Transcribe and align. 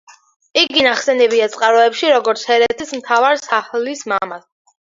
იგი 0.61 0.85
ნახსენებია 0.87 1.49
წყაროებში, 1.57 2.09
როგორც 2.15 2.47
ჰერეთის 2.49 2.97
მთავარ 2.99 3.41
საჰლის 3.47 4.05
მამა. 4.15 4.45